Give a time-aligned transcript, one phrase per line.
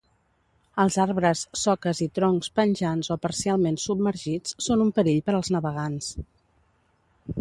[0.83, 6.11] Els arbres, soques i troncs penjants o parcialment submergits són un perill per als navegants.